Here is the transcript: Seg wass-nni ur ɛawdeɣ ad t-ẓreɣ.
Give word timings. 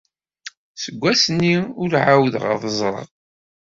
Seg 0.83 0.95
wass-nni 1.01 1.55
ur 1.81 1.91
ɛawdeɣ 2.05 2.43
ad 2.53 2.59
t-ẓreɣ. 2.63 3.07